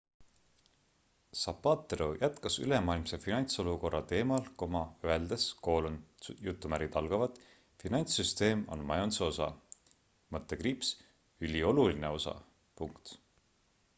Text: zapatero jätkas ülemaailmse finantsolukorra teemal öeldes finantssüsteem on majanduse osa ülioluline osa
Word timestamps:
zapatero 1.39 2.05
jätkas 2.21 2.55
ülemaailmse 2.63 3.19
finantsolukorra 3.25 3.99
teemal 4.11 4.47
öeldes 5.09 5.45
finantssüsteem 7.83 8.65
on 8.77 8.83
majanduse 8.93 9.23
osa 9.29 10.41
ülioluline 11.49 12.13
osa 12.17 12.35